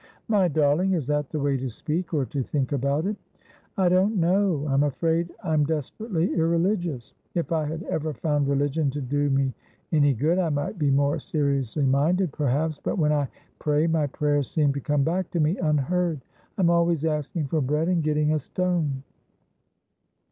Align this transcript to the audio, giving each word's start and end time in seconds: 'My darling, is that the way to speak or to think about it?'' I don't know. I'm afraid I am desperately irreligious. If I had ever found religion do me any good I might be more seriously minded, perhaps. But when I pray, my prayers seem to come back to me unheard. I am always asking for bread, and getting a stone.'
'My 0.27 0.47
darling, 0.47 0.93
is 0.93 1.05
that 1.05 1.29
the 1.29 1.39
way 1.39 1.57
to 1.57 1.69
speak 1.69 2.11
or 2.11 2.25
to 2.25 2.41
think 2.41 2.71
about 2.71 3.05
it?'' 3.05 3.17
I 3.77 3.87
don't 3.87 4.19
know. 4.19 4.65
I'm 4.67 4.81
afraid 4.81 5.31
I 5.43 5.53
am 5.53 5.63
desperately 5.63 6.33
irreligious. 6.33 7.13
If 7.35 7.51
I 7.51 7.65
had 7.65 7.83
ever 7.83 8.11
found 8.15 8.47
religion 8.47 8.89
do 8.89 9.29
me 9.29 9.53
any 9.91 10.15
good 10.15 10.39
I 10.39 10.49
might 10.49 10.79
be 10.79 10.89
more 10.89 11.19
seriously 11.19 11.85
minded, 11.85 12.31
perhaps. 12.31 12.79
But 12.79 12.97
when 12.97 13.11
I 13.11 13.27
pray, 13.59 13.85
my 13.85 14.07
prayers 14.07 14.49
seem 14.49 14.73
to 14.73 14.81
come 14.81 15.03
back 15.03 15.29
to 15.33 15.39
me 15.39 15.55
unheard. 15.57 16.21
I 16.57 16.61
am 16.63 16.71
always 16.71 17.05
asking 17.05 17.45
for 17.49 17.61
bread, 17.61 17.87
and 17.87 18.01
getting 18.01 18.33
a 18.33 18.39
stone.' 18.39 19.03